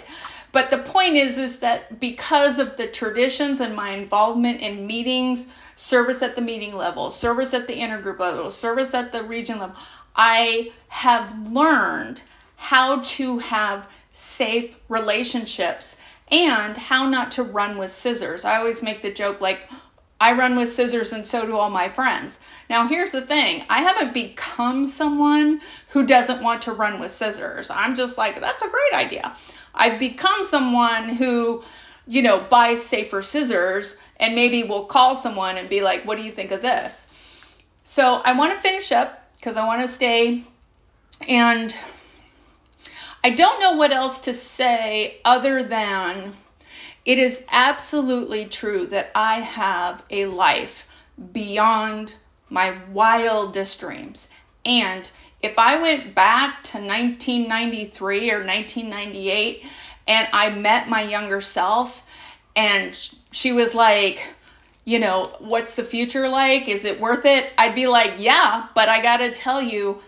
But 0.52 0.70
the 0.70 0.78
point 0.78 1.16
is 1.16 1.38
is 1.38 1.58
that 1.58 2.00
because 2.00 2.58
of 2.58 2.76
the 2.76 2.86
traditions 2.86 3.60
and 3.60 3.76
my 3.76 3.90
involvement 3.90 4.60
in 4.60 4.86
meetings, 4.86 5.46
service 5.76 6.22
at 6.22 6.34
the 6.34 6.40
meeting 6.40 6.74
level, 6.74 7.10
service 7.10 7.52
at 7.52 7.66
the 7.66 7.78
intergroup 7.78 8.18
level, 8.18 8.50
service 8.50 8.94
at 8.94 9.12
the 9.12 9.22
region 9.22 9.58
level, 9.58 9.76
I 10.16 10.72
have 10.88 11.52
learned 11.52 12.22
how 12.56 13.00
to 13.00 13.38
have 13.38 13.88
safe 14.12 14.74
relationships 14.88 15.96
and 16.30 16.76
how 16.76 17.08
not 17.08 17.32
to 17.32 17.42
run 17.42 17.78
with 17.78 17.92
scissors. 17.92 18.44
I 18.44 18.56
always 18.56 18.82
make 18.82 19.02
the 19.02 19.12
joke 19.12 19.40
like, 19.40 19.60
I 20.20 20.32
run 20.32 20.56
with 20.56 20.72
scissors 20.72 21.12
and 21.12 21.24
so 21.24 21.44
do 21.44 21.56
all 21.56 21.70
my 21.70 21.90
friends. 21.90 22.40
Now, 22.68 22.88
here's 22.88 23.10
the 23.10 23.22
thing 23.22 23.64
I 23.68 23.82
haven't 23.82 24.12
become 24.12 24.86
someone 24.86 25.60
who 25.88 26.04
doesn't 26.04 26.42
want 26.42 26.62
to 26.62 26.72
run 26.72 27.00
with 27.00 27.10
scissors. 27.10 27.70
I'm 27.70 27.94
just 27.94 28.18
like, 28.18 28.40
that's 28.40 28.62
a 28.62 28.68
great 28.68 28.92
idea. 28.94 29.36
I've 29.74 29.98
become 29.98 30.44
someone 30.44 31.08
who, 31.08 31.62
you 32.06 32.22
know, 32.22 32.40
buys 32.40 32.84
safer 32.84 33.22
scissors 33.22 33.96
and 34.18 34.34
maybe 34.34 34.64
will 34.64 34.86
call 34.86 35.16
someone 35.16 35.56
and 35.58 35.68
be 35.68 35.80
like, 35.80 36.04
what 36.04 36.16
do 36.16 36.24
you 36.24 36.32
think 36.32 36.50
of 36.50 36.62
this? 36.62 37.06
So 37.84 38.14
I 38.24 38.32
want 38.32 38.54
to 38.54 38.60
finish 38.60 38.90
up 38.90 39.22
because 39.36 39.56
I 39.56 39.66
want 39.66 39.82
to 39.82 39.88
stay. 39.88 40.44
And 41.28 41.74
I 43.22 43.30
don't 43.30 43.60
know 43.60 43.76
what 43.76 43.92
else 43.92 44.20
to 44.20 44.34
say 44.34 45.18
other 45.24 45.62
than 45.62 46.34
it 47.04 47.18
is 47.18 47.44
absolutely 47.48 48.46
true 48.46 48.86
that 48.88 49.10
I 49.14 49.40
have 49.40 50.02
a 50.10 50.26
life 50.26 50.86
beyond 51.32 52.14
my 52.48 52.76
wildest 52.92 53.80
dreams. 53.80 54.28
And 54.64 55.08
if 55.42 55.58
I 55.58 55.80
went 55.80 56.14
back 56.14 56.62
to 56.64 56.78
1993 56.78 58.30
or 58.30 58.44
1998 58.44 59.64
and 60.08 60.28
I 60.32 60.50
met 60.50 60.88
my 60.88 61.02
younger 61.02 61.40
self 61.40 62.02
and 62.54 62.98
she 63.32 63.52
was 63.52 63.74
like, 63.74 64.26
you 64.84 64.98
know, 64.98 65.34
what's 65.40 65.72
the 65.72 65.84
future 65.84 66.28
like? 66.28 66.68
Is 66.68 66.84
it 66.84 67.00
worth 67.00 67.24
it? 67.24 67.52
I'd 67.58 67.74
be 67.74 67.86
like, 67.86 68.14
yeah, 68.18 68.68
but 68.74 68.88
I 68.88 69.02
got 69.02 69.18
to 69.18 69.32
tell 69.32 69.60
you, 69.60 70.00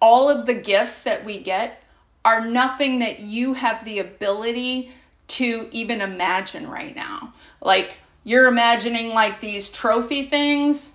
all 0.00 0.30
of 0.30 0.46
the 0.46 0.54
gifts 0.54 1.00
that 1.00 1.24
we 1.24 1.40
get 1.40 1.82
are 2.24 2.44
nothing 2.44 3.00
that 3.00 3.20
you 3.20 3.54
have 3.54 3.84
the 3.84 3.98
ability 3.98 4.92
to 5.28 5.68
even 5.72 6.00
imagine 6.00 6.68
right 6.68 6.94
now. 6.94 7.32
Like, 7.60 7.98
you're 8.24 8.46
imagining 8.46 9.10
like 9.10 9.40
these 9.40 9.68
trophy 9.68 10.28
things. 10.28 10.90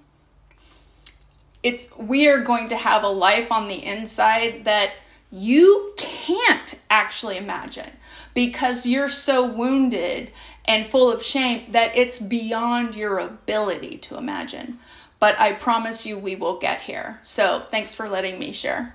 It's 1.64 1.88
we 1.98 2.28
are 2.28 2.44
going 2.44 2.70
to 2.70 2.78
have 2.78 3.04
a 3.04 3.10
life 3.10 3.52
on 3.52 3.68
the 3.68 3.86
inside 3.86 4.66
that 4.66 4.92
you 5.32 5.94
can't 5.98 6.76
actually 6.90 7.38
imagine 7.38 7.90
because 8.34 8.86
you're 8.86 9.10
so 9.10 9.46
wounded 9.46 10.32
and 10.66 10.86
full 10.86 11.12
of 11.12 11.24
shame 11.24 11.72
that 11.72 11.96
it's 11.96 12.18
beyond 12.18 12.96
your 12.96 13.20
ability 13.20 13.98
to 14.00 14.18
imagine. 14.18 14.80
But 15.20 15.40
I 15.40 15.54
promise 15.54 16.06
you, 16.06 16.18
we 16.18 16.36
will 16.36 16.58
get 16.58 16.82
here. 16.82 17.20
So 17.24 17.60
thanks 17.60 17.94
for 17.94 18.10
letting 18.10 18.40
me 18.40 18.54
share. 18.54 18.90